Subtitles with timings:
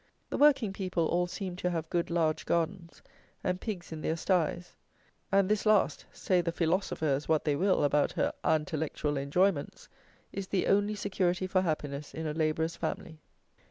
[0.31, 3.03] The working people all seem to have good large gardens,
[3.43, 4.75] and pigs in their styes;
[5.31, 9.89] and this last, say the feelosofers what they will about her "antallectual enjoyments,"
[10.33, 13.19] is the only security for happiness in a labourer's family.